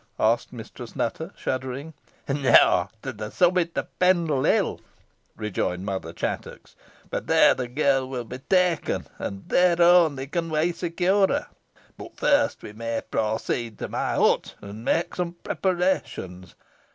[0.19, 1.93] asked Mistress Nutter, shuddering.
[2.27, 4.81] "No; to the summit of Pendle Hill,"
[5.35, 6.75] rejoined Mother Chattox;
[7.11, 11.45] "for there the girl will be taken, and there only can we secure her.
[11.99, 16.55] But first we must proceed to my hut, and make some preparations.